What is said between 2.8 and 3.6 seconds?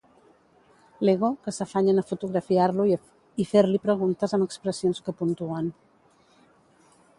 i